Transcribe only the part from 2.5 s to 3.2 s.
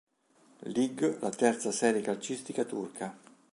turca.